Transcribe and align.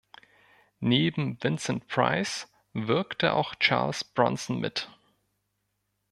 Neben 0.79 1.37
Vincent 1.39 1.87
Price 1.87 2.47
wirkte 2.73 3.33
auch 3.33 3.53
Charles 3.59 4.03
Bronson 4.03 4.59
mit. 4.59 4.89